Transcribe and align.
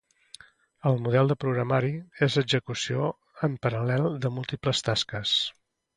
El 0.91 0.95
model 1.07 1.27
de 1.31 1.35
programari 1.43 1.91
és 2.27 2.37
execució 2.43 3.11
en 3.49 3.61
paral·lel 3.67 4.09
de 4.25 4.33
múltiples 4.39 4.83
tasques. 4.89 5.37